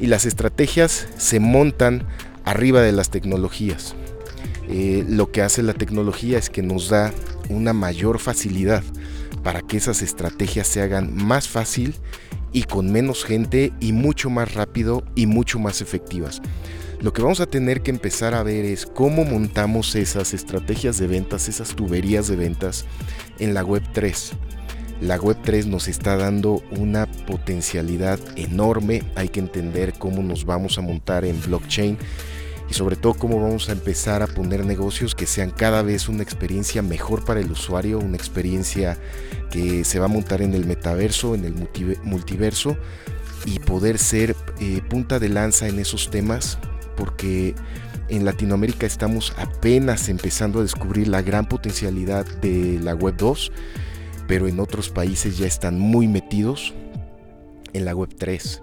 Y 0.01 0.07
las 0.07 0.25
estrategias 0.25 1.07
se 1.17 1.39
montan 1.39 2.05
arriba 2.43 2.81
de 2.81 2.91
las 2.91 3.09
tecnologías. 3.09 3.95
Eh, 4.67 5.05
lo 5.07 5.31
que 5.31 5.41
hace 5.41 5.63
la 5.63 5.73
tecnología 5.73 6.37
es 6.37 6.49
que 6.49 6.61
nos 6.61 6.89
da 6.89 7.13
una 7.49 7.71
mayor 7.71 8.19
facilidad 8.19 8.83
para 9.43 9.61
que 9.61 9.77
esas 9.77 10.01
estrategias 10.01 10.67
se 10.67 10.81
hagan 10.81 11.15
más 11.15 11.47
fácil 11.47 11.95
y 12.51 12.63
con 12.63 12.91
menos 12.91 13.23
gente 13.23 13.71
y 13.79 13.93
mucho 13.93 14.29
más 14.29 14.53
rápido 14.53 15.03
y 15.15 15.25
mucho 15.25 15.59
más 15.59 15.81
efectivas. 15.81 16.41
Lo 16.99 17.13
que 17.13 17.21
vamos 17.21 17.39
a 17.39 17.47
tener 17.47 17.81
que 17.81 17.89
empezar 17.89 18.35
a 18.35 18.43
ver 18.43 18.63
es 18.65 18.85
cómo 18.85 19.25
montamos 19.25 19.95
esas 19.95 20.33
estrategias 20.33 20.99
de 20.99 21.07
ventas, 21.07 21.49
esas 21.49 21.75
tuberías 21.75 22.27
de 22.27 22.35
ventas 22.35 22.85
en 23.39 23.53
la 23.53 23.63
web 23.63 23.81
3. 23.93 24.33
La 25.01 25.17
web 25.17 25.35
3 25.43 25.65
nos 25.65 25.87
está 25.87 26.15
dando 26.15 26.61
una 26.77 27.07
potencialidad 27.07 28.19
enorme, 28.35 29.01
hay 29.15 29.29
que 29.29 29.39
entender 29.39 29.93
cómo 29.97 30.21
nos 30.21 30.45
vamos 30.45 30.77
a 30.77 30.81
montar 30.81 31.25
en 31.25 31.41
blockchain 31.41 31.97
y 32.69 32.73
sobre 32.75 32.95
todo 32.95 33.15
cómo 33.15 33.41
vamos 33.41 33.67
a 33.69 33.71
empezar 33.71 34.21
a 34.21 34.27
poner 34.27 34.63
negocios 34.63 35.15
que 35.15 35.25
sean 35.25 35.49
cada 35.49 35.81
vez 35.81 36.07
una 36.07 36.21
experiencia 36.21 36.83
mejor 36.83 37.25
para 37.25 37.39
el 37.39 37.51
usuario, 37.51 37.97
una 37.97 38.15
experiencia 38.15 38.95
que 39.49 39.83
se 39.85 39.97
va 39.97 40.05
a 40.05 40.07
montar 40.07 40.43
en 40.43 40.53
el 40.53 40.67
metaverso, 40.67 41.33
en 41.33 41.45
el 41.45 41.55
multiverso 42.03 42.77
y 43.45 43.57
poder 43.57 43.97
ser 43.97 44.35
eh, 44.59 44.81
punta 44.87 45.17
de 45.17 45.29
lanza 45.29 45.67
en 45.67 45.79
esos 45.79 46.11
temas 46.11 46.59
porque 46.95 47.55
en 48.09 48.23
Latinoamérica 48.23 48.85
estamos 48.85 49.33
apenas 49.39 50.09
empezando 50.09 50.59
a 50.59 50.61
descubrir 50.61 51.07
la 51.07 51.23
gran 51.23 51.47
potencialidad 51.47 52.23
de 52.41 52.79
la 52.79 52.93
web 52.93 53.15
2, 53.17 53.51
pero 54.31 54.47
en 54.47 54.61
otros 54.61 54.89
países 54.89 55.37
ya 55.37 55.45
están 55.45 55.77
muy 55.77 56.07
metidos 56.07 56.73
en 57.73 57.83
la 57.83 57.93
web 57.93 58.15
3 58.17 58.61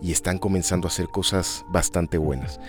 y 0.00 0.12
están 0.12 0.38
comenzando 0.38 0.86
a 0.86 0.90
hacer 0.90 1.08
cosas 1.08 1.64
bastante 1.68 2.16
buenas. 2.16 2.60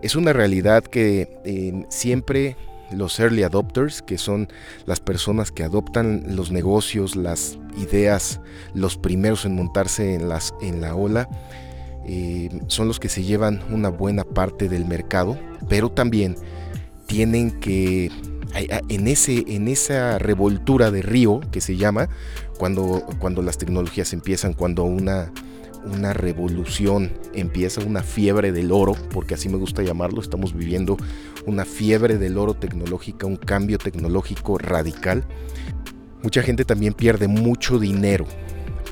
Es 0.00 0.14
una 0.14 0.32
realidad 0.32 0.84
que 0.84 1.40
eh, 1.44 1.86
siempre 1.88 2.56
los 2.92 3.18
early 3.18 3.42
adopters, 3.42 4.00
que 4.00 4.16
son 4.16 4.46
las 4.86 5.00
personas 5.00 5.50
que 5.50 5.64
adoptan 5.64 6.36
los 6.36 6.52
negocios, 6.52 7.16
las 7.16 7.58
ideas, 7.76 8.40
los 8.74 8.96
primeros 8.96 9.44
en 9.44 9.56
montarse 9.56 10.14
en, 10.14 10.28
las, 10.28 10.54
en 10.62 10.80
la 10.80 10.94
ola, 10.94 11.28
eh, 12.06 12.48
son 12.68 12.86
los 12.86 13.00
que 13.00 13.08
se 13.08 13.24
llevan 13.24 13.60
una 13.72 13.88
buena 13.88 14.22
parte 14.22 14.68
del 14.68 14.84
mercado, 14.84 15.36
pero 15.68 15.90
también 15.90 16.36
tienen 17.08 17.58
que, 17.58 18.12
en, 18.58 19.08
ese, 19.08 19.44
en 19.48 19.68
esa 19.68 20.18
revoltura 20.18 20.90
de 20.90 21.02
río 21.02 21.40
que 21.52 21.60
se 21.60 21.76
llama, 21.76 22.08
cuando, 22.58 23.04
cuando 23.18 23.42
las 23.42 23.58
tecnologías 23.58 24.12
empiezan, 24.12 24.52
cuando 24.52 24.84
una 24.84 25.32
una 25.84 26.12
revolución, 26.12 27.12
empieza 27.34 27.80
una 27.82 28.02
fiebre 28.02 28.52
del 28.52 28.72
oro, 28.72 28.94
porque 29.12 29.34
así 29.34 29.48
me 29.48 29.56
gusta 29.56 29.82
llamarlo, 29.82 30.20
estamos 30.20 30.54
viviendo 30.54 30.96
una 31.46 31.64
fiebre 31.64 32.18
del 32.18 32.38
oro 32.38 32.54
tecnológica, 32.54 33.26
un 33.26 33.36
cambio 33.36 33.78
tecnológico 33.78 34.58
radical. 34.58 35.24
Mucha 36.22 36.42
gente 36.42 36.64
también 36.64 36.94
pierde 36.94 37.28
mucho 37.28 37.78
dinero 37.78 38.26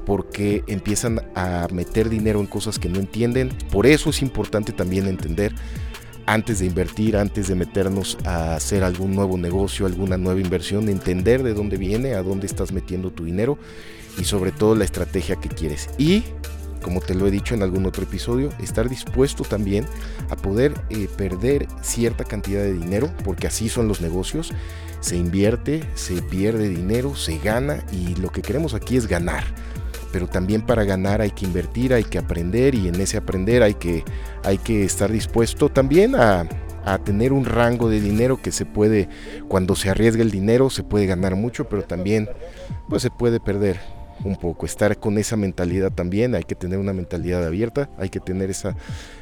porque 0.05 0.62
empiezan 0.68 1.20
a 1.35 1.66
meter 1.72 2.09
dinero 2.09 2.38
en 2.40 2.46
cosas 2.46 2.79
que 2.79 2.88
no 2.88 3.00
entienden. 3.00 3.48
Por 3.72 3.87
eso 3.87 4.11
es 4.11 4.22
importante 4.22 4.72
también 4.72 5.07
entender 5.07 5.52
antes 6.26 6.58
de 6.58 6.66
invertir, 6.66 7.16
antes 7.16 7.48
de 7.48 7.54
meternos 7.54 8.18
a 8.24 8.54
hacer 8.56 8.84
algún 8.84 9.14
nuevo 9.14 9.38
negocio, 9.38 9.86
alguna 9.86 10.16
nueva 10.16 10.40
inversión, 10.40 10.88
entender 10.88 11.42
de 11.42 11.54
dónde 11.54 11.76
viene, 11.76 12.14
a 12.14 12.22
dónde 12.22 12.46
estás 12.46 12.72
metiendo 12.72 13.10
tu 13.10 13.24
dinero 13.24 13.58
y 14.18 14.24
sobre 14.24 14.52
todo 14.52 14.74
la 14.74 14.84
estrategia 14.84 15.36
que 15.36 15.48
quieres. 15.48 15.88
Y 15.98 16.24
como 16.82 17.00
te 17.00 17.14
lo 17.14 17.26
he 17.26 17.30
dicho 17.30 17.54
en 17.54 17.62
algún 17.62 17.86
otro 17.86 18.04
episodio, 18.04 18.52
estar 18.62 18.88
dispuesto 18.88 19.42
también 19.42 19.86
a 20.30 20.36
poder 20.36 20.72
eh, 20.90 21.08
perder 21.16 21.66
cierta 21.82 22.24
cantidad 22.24 22.62
de 22.62 22.74
dinero, 22.74 23.10
porque 23.24 23.46
así 23.48 23.68
son 23.68 23.88
los 23.88 24.00
negocios. 24.00 24.52
Se 25.00 25.16
invierte, 25.16 25.82
se 25.94 26.22
pierde 26.22 26.68
dinero, 26.68 27.16
se 27.16 27.38
gana 27.38 27.84
y 27.92 28.14
lo 28.16 28.30
que 28.30 28.42
queremos 28.42 28.74
aquí 28.74 28.96
es 28.96 29.08
ganar. 29.08 29.44
Pero 30.16 30.29
también 30.29 30.62
para 30.62 30.85
ganar 30.85 31.20
hay 31.20 31.31
que 31.31 31.44
invertir, 31.44 31.92
hay 31.92 32.05
que 32.05 32.16
aprender 32.16 32.74
y 32.74 32.88
en 32.88 32.98
ese 33.02 33.18
aprender 33.18 33.62
hay 33.62 33.74
que, 33.74 34.02
hay 34.44 34.57
que 34.57 34.83
estar 34.83 35.12
dispuesto 35.12 35.68
también 35.68 36.14
a, 36.14 36.48
a 36.87 36.96
tener 36.96 37.35
un 37.35 37.44
rango 37.44 37.90
de 37.90 38.00
dinero 38.00 38.40
que 38.40 38.50
se 38.50 38.64
puede, 38.64 39.11
cuando 39.46 39.76
se 39.76 39.90
arriesga 39.90 40.22
el 40.22 40.31
dinero, 40.31 40.70
se 40.70 40.85
puede 40.85 41.05
ganar 41.05 41.35
mucho, 41.37 41.68
pero 41.68 41.83
también 41.83 42.31
pues 42.88 43.02
se 43.02 43.11
puede 43.11 43.40
perder 43.40 43.79
un 44.24 44.37
poco, 44.37 44.66
estar 44.66 44.98
con 44.98 45.18
esa 45.18 45.37
mentalidad 45.37 45.92
también, 45.92 46.35
hay 46.35 46.44
que 46.44 46.55
tener 46.55 46.79
una 46.79 46.92
mentalidad 46.92 47.44
abierta, 47.44 47.88
hay 47.98 48.09
que 48.09 48.20
tener 48.20 48.50
esa 48.50 48.76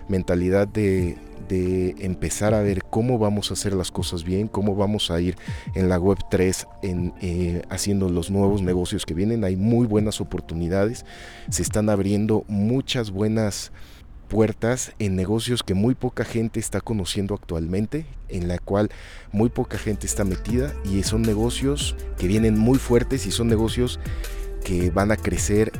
mentalidad 0.08 0.68
de, 0.68 1.16
empezar 1.48 2.54
a 2.54 2.62
ver 2.62 2.82
cómo 2.88 3.18
vamos 3.18 3.50
a 3.50 3.54
hacer 3.54 3.74
las 3.74 3.90
cosas 3.90 4.24
bien, 4.24 4.48
cómo 4.48 4.74
vamos 4.74 5.10
a 5.10 5.20
ir 5.20 5.36
en 5.74 5.88
la 5.88 5.98
web 5.98 6.18
3 6.30 6.66
en, 6.82 7.12
eh, 7.20 7.62
haciendo 7.68 8.08
los 8.08 8.30
nuevos 8.30 8.62
negocios 8.62 9.04
que 9.04 9.14
vienen, 9.14 9.44
hay 9.44 9.54
muy 9.54 9.86
buenas 9.86 10.20
oportunidades, 10.20 11.04
se 11.50 11.62
están 11.62 11.90
abriendo 11.90 12.44
muchas 12.48 13.10
buenas 13.10 13.72
puertas 14.28 14.92
en 14.98 15.16
negocios 15.16 15.62
que 15.62 15.74
muy 15.74 15.94
poca 15.94 16.24
gente 16.24 16.58
está 16.58 16.80
conociendo 16.80 17.34
actualmente, 17.34 18.06
en 18.28 18.48
la 18.48 18.58
cual 18.58 18.90
muy 19.32 19.48
poca 19.48 19.78
gente 19.78 20.06
está 20.06 20.24
metida 20.24 20.74
y 20.84 21.02
son 21.02 21.22
negocios 21.22 21.94
que 22.18 22.26
vienen 22.26 22.58
muy 22.58 22.78
fuertes 22.78 23.26
y 23.26 23.30
son 23.30 23.48
negocios 23.48 24.00
que 24.64 24.90
van 24.90 25.12
a 25.12 25.16
crecer 25.16 25.70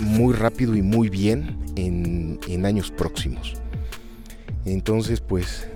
muy 0.00 0.34
rápido 0.34 0.74
y 0.74 0.82
muy 0.82 1.08
bien 1.08 1.58
en, 1.76 2.66
años 2.66 2.90
próximos. 2.90 3.54
Entonces, 4.64 5.20
pues 5.20 5.68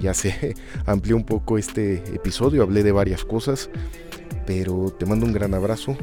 ya 0.00 0.14
se 0.14 0.54
amplió 0.86 1.16
un 1.16 1.24
poco 1.24 1.58
este 1.58 1.96
episodio, 2.14 2.62
hablé 2.62 2.82
de 2.82 2.92
varias 2.92 3.24
cosas, 3.24 3.70
pero 4.46 4.90
te 4.98 5.06
mando 5.06 5.26
un 5.26 5.32
gran 5.32 5.54
abrazo, 5.54 5.96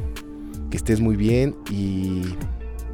que 0.70 0.76
estés 0.76 1.00
muy 1.00 1.16
bien 1.16 1.56
y 1.70 2.22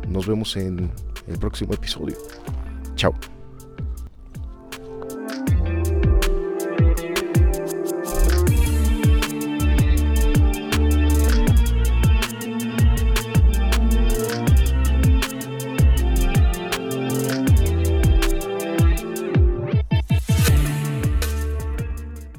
nos 0.08 0.26
vemos 0.26 0.56
en 0.56 0.90
el 1.26 1.38
próximo 1.38 1.74
episodio. 1.74 2.16
Chao. 2.94 3.14